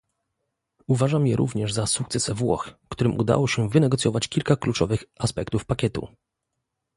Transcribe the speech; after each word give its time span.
Uważam 0.87 1.27
je 1.27 1.35
również 1.35 1.73
za 1.73 1.85
sukces 1.87 2.29
Włoch, 2.29 2.73
którym 2.89 3.17
udało 3.17 3.47
się 3.47 3.69
wynegocjować 3.69 4.27
kilka 4.27 4.55
kluczowych 4.55 5.03
aspektów 5.19 5.65
pakietu 5.65 6.07